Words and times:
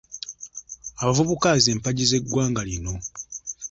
Abavubuka 1.01 1.49
z'empagi 1.63 2.05
z'eggwanga 2.09 2.61
lino. 2.67 2.93